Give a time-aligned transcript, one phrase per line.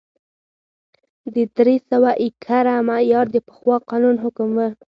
[1.33, 4.59] د درې سوه ایکره معیار د پخوا قانون حکم و